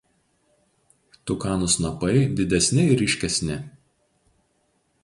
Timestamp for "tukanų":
1.31-1.69